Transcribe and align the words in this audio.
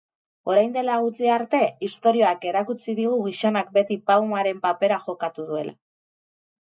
Orain 0.51 0.71
dela 0.77 0.93
gutxi 1.01 1.29
arte 1.33 1.59
historiak 1.87 2.47
erakutsi 2.53 2.97
digu 3.03 3.21
gizonak 3.29 3.69
beti 3.79 3.99
paumaren 4.09 4.65
papera 4.67 4.99
jokatu 5.09 5.47
duela. 5.53 5.77